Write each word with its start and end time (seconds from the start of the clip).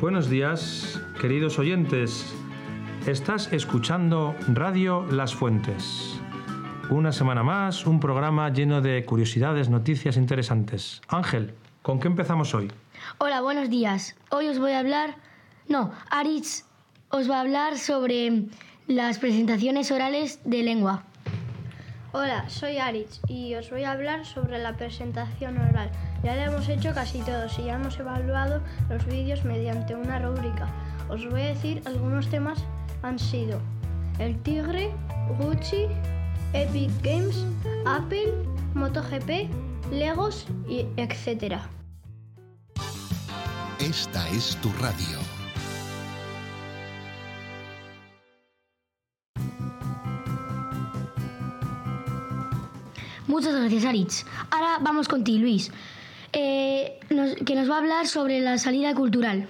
Buenos 0.00 0.30
días, 0.30 0.98
queridos 1.20 1.58
oyentes. 1.58 2.32
Estás 3.06 3.52
escuchando 3.52 4.34
Radio 4.48 5.04
Las 5.10 5.34
Fuentes. 5.34 6.18
Una 6.88 7.12
semana 7.12 7.42
más, 7.42 7.86
un 7.86 8.00
programa 8.00 8.48
lleno 8.48 8.80
de 8.80 9.04
curiosidades, 9.04 9.68
noticias 9.68 10.16
interesantes. 10.16 11.02
Ángel, 11.06 11.52
¿con 11.82 12.00
qué 12.00 12.08
empezamos 12.08 12.54
hoy? 12.54 12.72
Hola, 13.18 13.42
buenos 13.42 13.68
días. 13.68 14.16
Hoy 14.30 14.48
os 14.48 14.58
voy 14.58 14.72
a 14.72 14.78
hablar... 14.78 15.16
No, 15.68 15.92
Aritz 16.08 16.64
os 17.10 17.30
va 17.30 17.36
a 17.36 17.40
hablar 17.42 17.76
sobre 17.76 18.44
las 18.86 19.18
presentaciones 19.18 19.92
orales 19.92 20.40
de 20.46 20.62
lengua. 20.62 21.04
Hola, 22.12 22.48
soy 22.48 22.78
Aritz 22.78 23.20
y 23.28 23.54
os 23.54 23.70
voy 23.70 23.84
a 23.84 23.92
hablar 23.92 24.26
sobre 24.26 24.58
la 24.58 24.76
presentación 24.76 25.56
oral. 25.58 25.92
Ya 26.24 26.34
la 26.34 26.46
hemos 26.46 26.68
hecho 26.68 26.92
casi 26.92 27.20
todos 27.20 27.56
y 27.60 27.66
ya 27.66 27.76
hemos 27.76 28.00
evaluado 28.00 28.60
los 28.88 29.06
vídeos 29.06 29.44
mediante 29.44 29.94
una 29.94 30.18
rúbrica. 30.18 30.66
Os 31.08 31.24
voy 31.30 31.42
a 31.42 31.54
decir 31.54 31.80
algunos 31.86 32.28
temas 32.28 32.64
han 33.02 33.16
sido 33.16 33.60
el 34.18 34.36
Tigre, 34.42 34.90
Gucci, 35.38 35.86
Epic 36.52 36.90
Games, 37.00 37.46
Apple, 37.86 38.32
MotoGP, 38.74 39.48
Legos 39.92 40.46
y 40.68 40.86
etcétera. 40.96 41.62
Esta 43.78 44.28
es 44.30 44.56
tu 44.56 44.68
radio. 44.80 45.39
Muchas 53.30 53.54
gracias, 53.54 53.84
Aritz. 53.84 54.26
Ahora 54.50 54.78
vamos 54.80 55.06
contigo, 55.06 55.38
Luis, 55.42 55.70
eh, 56.32 56.98
nos- 57.10 57.36
que 57.46 57.54
nos 57.54 57.70
va 57.70 57.76
a 57.76 57.78
hablar 57.78 58.06
sobre 58.08 58.40
la 58.40 58.58
salida 58.58 58.92
cultural. 58.94 59.46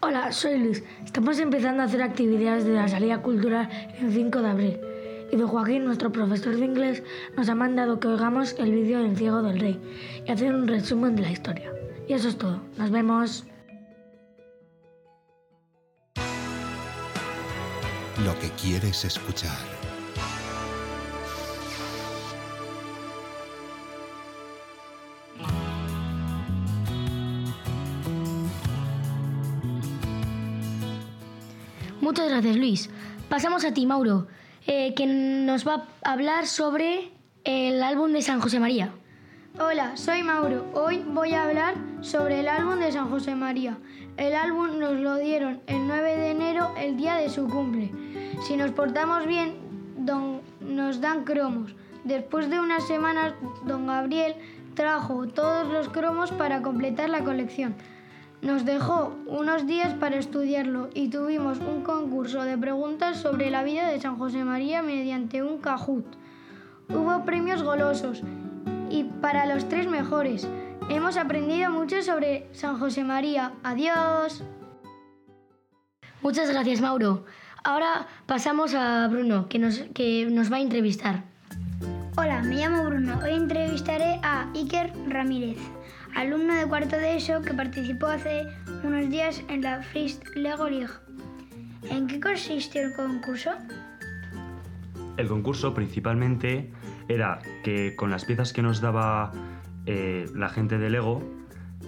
Hola, 0.00 0.32
soy 0.32 0.58
Luis. 0.58 0.82
Estamos 1.04 1.38
empezando 1.38 1.82
a 1.82 1.86
hacer 1.86 2.02
actividades 2.02 2.64
de 2.64 2.72
la 2.72 2.88
salida 2.88 3.22
cultural 3.22 3.68
el 4.00 4.12
5 4.12 4.40
de 4.42 4.48
abril. 4.50 4.80
Y 5.32 5.36
don 5.36 5.46
Joaquín, 5.46 5.84
nuestro 5.84 6.10
profesor 6.10 6.56
de 6.56 6.64
inglés, 6.64 7.04
nos 7.36 7.48
ha 7.48 7.54
mandado 7.54 8.00
que 8.00 8.08
oigamos 8.08 8.56
el 8.58 8.72
vídeo 8.72 8.98
del 9.00 9.16
ciego 9.16 9.42
del 9.42 9.60
rey 9.60 9.78
y 10.26 10.32
hacer 10.32 10.52
un 10.52 10.66
resumen 10.66 11.14
de 11.14 11.22
la 11.22 11.30
historia. 11.30 11.70
Y 12.08 12.14
eso 12.14 12.28
es 12.30 12.36
todo. 12.36 12.60
Nos 12.78 12.90
vemos. 12.90 13.44
Lo 18.24 18.36
que 18.40 18.50
quieres 18.60 19.04
escuchar. 19.04 19.79
Muchas 32.10 32.28
gracias, 32.28 32.56
Luis. 32.56 32.90
Pasamos 33.28 33.64
a 33.64 33.72
ti, 33.72 33.86
Mauro, 33.86 34.26
eh, 34.66 34.94
que 34.94 35.06
nos 35.06 35.64
va 35.64 35.86
a 36.02 36.10
hablar 36.10 36.48
sobre 36.48 37.12
el 37.44 37.80
álbum 37.84 38.10
de 38.10 38.20
San 38.20 38.40
José 38.40 38.58
María. 38.58 38.90
Hola, 39.60 39.96
soy 39.96 40.24
Mauro. 40.24 40.66
Hoy 40.74 41.04
voy 41.06 41.34
a 41.34 41.44
hablar 41.44 41.76
sobre 42.00 42.40
el 42.40 42.48
álbum 42.48 42.80
de 42.80 42.90
San 42.90 43.08
José 43.10 43.36
María. 43.36 43.78
El 44.16 44.34
álbum 44.34 44.80
nos 44.80 44.94
lo 44.98 45.18
dieron 45.18 45.60
el 45.68 45.86
9 45.86 46.16
de 46.16 46.30
enero, 46.32 46.74
el 46.76 46.96
día 46.96 47.14
de 47.14 47.30
su 47.30 47.46
cumple. 47.46 47.92
Si 48.44 48.56
nos 48.56 48.72
portamos 48.72 49.24
bien, 49.28 49.54
don- 49.98 50.40
nos 50.60 51.00
dan 51.00 51.22
cromos. 51.22 51.76
Después 52.02 52.50
de 52.50 52.58
unas 52.58 52.88
semanas, 52.88 53.34
don 53.66 53.86
Gabriel 53.86 54.34
trajo 54.74 55.28
todos 55.28 55.68
los 55.72 55.88
cromos 55.90 56.32
para 56.32 56.60
completar 56.60 57.08
la 57.08 57.22
colección. 57.22 57.76
Nos 58.42 58.64
dejó 58.64 59.14
unos 59.26 59.66
días 59.66 59.92
para 59.94 60.16
estudiarlo 60.16 60.88
y 60.94 61.08
tuvimos 61.08 61.58
un 61.58 61.82
concurso 61.82 62.42
de 62.42 62.56
preguntas 62.56 63.18
sobre 63.18 63.50
la 63.50 63.62
vida 63.62 63.88
de 63.88 64.00
San 64.00 64.16
José 64.16 64.44
María 64.44 64.82
mediante 64.82 65.42
un 65.42 65.58
Kahoot. 65.58 66.06
Hubo 66.88 67.24
premios 67.26 67.62
golosos 67.62 68.22
y 68.88 69.04
para 69.04 69.44
los 69.44 69.68
tres 69.68 69.86
mejores. 69.88 70.48
Hemos 70.88 71.18
aprendido 71.18 71.70
mucho 71.70 72.02
sobre 72.02 72.48
San 72.52 72.78
José 72.78 73.04
María. 73.04 73.52
Adiós. 73.62 74.42
Muchas 76.22 76.50
gracias, 76.50 76.80
Mauro. 76.80 77.26
Ahora 77.62 78.08
pasamos 78.24 78.74
a 78.74 79.06
Bruno, 79.08 79.48
que 79.50 79.58
nos, 79.58 79.80
que 79.94 80.26
nos 80.30 80.50
va 80.50 80.56
a 80.56 80.60
entrevistar. 80.60 81.29
Hola, 82.16 82.42
me 82.42 82.56
llamo 82.56 82.84
Bruno. 82.84 83.20
Hoy 83.22 83.34
entrevistaré 83.34 84.18
a 84.22 84.50
Iker 84.54 84.92
Ramírez, 85.08 85.58
alumno 86.16 86.54
de 86.56 86.66
cuarto 86.66 86.96
de 86.96 87.16
ESO 87.16 87.40
que 87.40 87.54
participó 87.54 88.06
hace 88.08 88.48
unos 88.82 89.08
días 89.10 89.42
en 89.48 89.62
la 89.62 89.80
Frist 89.82 90.26
Lego 90.34 90.68
League. 90.68 90.92
¿En 91.88 92.08
qué 92.08 92.18
consistió 92.18 92.82
el 92.82 92.94
concurso? 92.94 93.50
El 95.16 95.28
concurso 95.28 95.72
principalmente 95.72 96.72
era 97.08 97.38
que 97.62 97.94
con 97.94 98.10
las 98.10 98.24
piezas 98.24 98.52
que 98.52 98.62
nos 98.62 98.80
daba 98.80 99.30
eh, 99.86 100.26
la 100.34 100.48
gente 100.48 100.78
de 100.78 100.90
Lego 100.90 101.22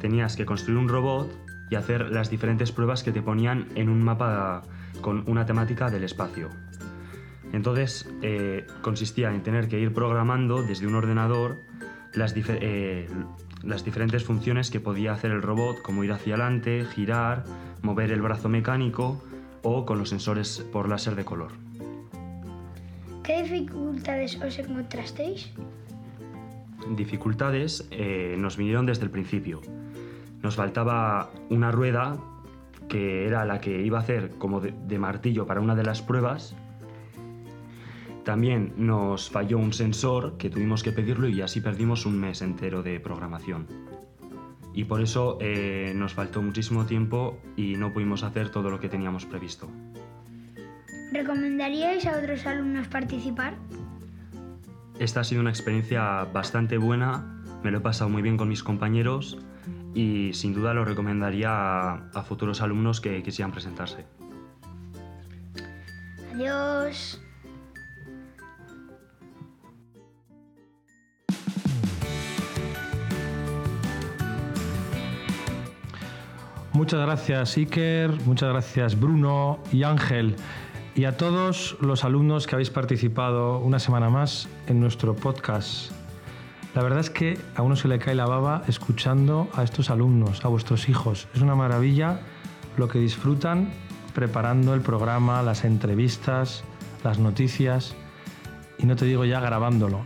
tenías 0.00 0.36
que 0.36 0.46
construir 0.46 0.78
un 0.78 0.88
robot 0.88 1.30
y 1.68 1.74
hacer 1.74 2.10
las 2.10 2.30
diferentes 2.30 2.70
pruebas 2.70 3.02
que 3.02 3.10
te 3.10 3.22
ponían 3.22 3.66
en 3.74 3.88
un 3.88 4.04
mapa 4.04 4.62
con 5.00 5.28
una 5.28 5.46
temática 5.46 5.90
del 5.90 6.04
espacio. 6.04 6.48
Entonces 7.52 8.08
eh, 8.22 8.66
consistía 8.80 9.32
en 9.32 9.42
tener 9.42 9.68
que 9.68 9.78
ir 9.78 9.92
programando 9.92 10.62
desde 10.62 10.86
un 10.86 10.94
ordenador 10.94 11.58
las, 12.14 12.34
eh, 12.36 13.08
las 13.62 13.84
diferentes 13.84 14.24
funciones 14.24 14.70
que 14.70 14.80
podía 14.80 15.12
hacer 15.12 15.30
el 15.30 15.42
robot, 15.42 15.82
como 15.82 16.04
ir 16.04 16.12
hacia 16.12 16.34
adelante, 16.34 16.84
girar, 16.84 17.44
mover 17.82 18.10
el 18.10 18.22
brazo 18.22 18.48
mecánico 18.48 19.22
o 19.62 19.84
con 19.84 19.98
los 19.98 20.08
sensores 20.08 20.66
por 20.72 20.88
láser 20.88 21.14
de 21.14 21.24
color. 21.24 21.52
¿Qué 23.22 23.42
dificultades 23.42 24.40
os 24.42 24.58
encontrasteis? 24.58 25.52
dificultades 26.96 27.86
eh, 27.90 28.34
nos 28.38 28.56
vinieron 28.56 28.86
desde 28.86 29.04
el 29.04 29.10
principio. 29.10 29.60
Nos 30.42 30.56
faltaba 30.56 31.30
una 31.50 31.70
rueda 31.70 32.18
que 32.88 33.26
era 33.26 33.44
la 33.44 33.60
que 33.60 33.82
iba 33.82 33.98
a 33.98 34.02
hacer 34.02 34.30
como 34.38 34.60
de, 34.60 34.74
de 34.86 34.98
martillo 34.98 35.46
para 35.46 35.60
una 35.60 35.74
de 35.74 35.84
las 35.84 36.02
pruebas. 36.02 36.56
También 38.24 38.72
nos 38.76 39.30
falló 39.30 39.58
un 39.58 39.72
sensor 39.72 40.36
que 40.38 40.48
tuvimos 40.48 40.82
que 40.82 40.92
pedirlo 40.92 41.28
y 41.28 41.40
así 41.40 41.60
perdimos 41.60 42.06
un 42.06 42.20
mes 42.20 42.40
entero 42.40 42.82
de 42.82 43.00
programación. 43.00 43.66
Y 44.74 44.84
por 44.84 45.02
eso 45.02 45.38
eh, 45.40 45.92
nos 45.94 46.14
faltó 46.14 46.40
muchísimo 46.40 46.86
tiempo 46.86 47.38
y 47.56 47.74
no 47.74 47.92
pudimos 47.92 48.22
hacer 48.22 48.50
todo 48.50 48.70
lo 48.70 48.78
que 48.78 48.88
teníamos 48.88 49.26
previsto. 49.26 49.68
¿Recomendaríais 51.12 52.06
a 52.06 52.16
otros 52.16 52.46
alumnos 52.46 52.86
participar? 52.88 53.54
Esta 54.98 55.20
ha 55.20 55.24
sido 55.24 55.40
una 55.40 55.50
experiencia 55.50 56.24
bastante 56.32 56.78
buena, 56.78 57.42
me 57.62 57.70
lo 57.70 57.78
he 57.78 57.80
pasado 57.80 58.08
muy 58.08 58.22
bien 58.22 58.36
con 58.36 58.48
mis 58.48 58.62
compañeros 58.62 59.38
y 59.94 60.32
sin 60.32 60.54
duda 60.54 60.74
lo 60.74 60.84
recomendaría 60.84 61.50
a, 61.50 62.10
a 62.14 62.22
futuros 62.22 62.62
alumnos 62.62 63.00
que 63.00 63.22
quisieran 63.22 63.50
presentarse. 63.52 64.06
Adiós. 66.32 67.20
Muchas 76.74 77.00
gracias 77.00 77.56
Iker, 77.58 78.10
muchas 78.24 78.48
gracias 78.48 78.98
Bruno 78.98 79.58
y 79.72 79.82
Ángel 79.82 80.36
y 80.94 81.04
a 81.04 81.18
todos 81.18 81.76
los 81.80 82.02
alumnos 82.02 82.46
que 82.46 82.54
habéis 82.54 82.70
participado 82.70 83.58
una 83.58 83.78
semana 83.78 84.08
más 84.08 84.48
en 84.66 84.80
nuestro 84.80 85.14
podcast. 85.14 85.92
La 86.74 86.82
verdad 86.82 87.00
es 87.00 87.10
que 87.10 87.38
a 87.56 87.62
uno 87.62 87.76
se 87.76 87.88
le 87.88 87.98
cae 87.98 88.14
la 88.14 88.24
baba 88.24 88.62
escuchando 88.68 89.50
a 89.54 89.62
estos 89.64 89.90
alumnos, 89.90 90.46
a 90.46 90.48
vuestros 90.48 90.88
hijos. 90.88 91.28
Es 91.34 91.42
una 91.42 91.54
maravilla 91.54 92.20
lo 92.78 92.88
que 92.88 92.98
disfrutan 92.98 93.70
preparando 94.14 94.72
el 94.72 94.80
programa, 94.80 95.42
las 95.42 95.64
entrevistas, 95.64 96.64
las 97.04 97.18
noticias 97.18 97.94
y 98.78 98.86
no 98.86 98.96
te 98.96 99.04
digo 99.04 99.26
ya 99.26 99.40
grabándolo. 99.40 100.00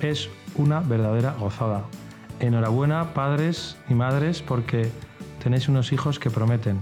Es 0.00 0.28
una 0.56 0.80
verdadera 0.80 1.36
gozada. 1.38 1.84
Enhorabuena 2.40 3.14
padres 3.14 3.76
y 3.88 3.94
madres 3.94 4.42
porque 4.42 4.90
tenéis 5.42 5.68
unos 5.68 5.92
hijos 5.92 6.18
que 6.18 6.30
prometen. 6.30 6.80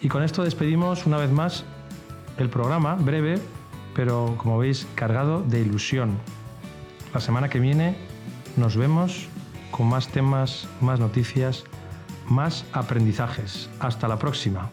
Y 0.00 0.08
con 0.08 0.22
esto 0.22 0.42
despedimos 0.42 1.06
una 1.06 1.16
vez 1.16 1.30
más 1.30 1.64
el 2.38 2.48
programa, 2.48 2.94
breve, 2.94 3.40
pero 3.94 4.34
como 4.38 4.58
veis 4.58 4.86
cargado 4.94 5.42
de 5.42 5.60
ilusión. 5.60 6.18
La 7.14 7.20
semana 7.20 7.48
que 7.48 7.60
viene 7.60 7.96
nos 8.56 8.76
vemos 8.76 9.28
con 9.70 9.88
más 9.88 10.08
temas, 10.08 10.68
más 10.80 11.00
noticias, 11.00 11.64
más 12.28 12.64
aprendizajes. 12.72 13.70
Hasta 13.80 14.08
la 14.08 14.18
próxima. 14.18 14.70